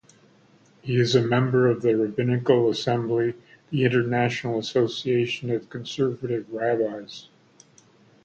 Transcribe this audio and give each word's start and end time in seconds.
He 0.81 0.95
is 0.95 1.13
a 1.13 1.21
member 1.21 1.67
of 1.67 1.83
the 1.83 1.95
Rabbinical 1.95 2.71
Assembly, 2.71 3.35
the 3.69 3.83
international 3.85 4.57
association 4.57 5.51
of 5.51 5.69
Conservative 5.69 6.51
rabbis. 6.51 7.27